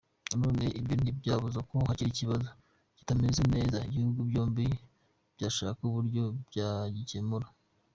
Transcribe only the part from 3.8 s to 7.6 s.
ibihugu byombi byashaka uburyo byagikemura.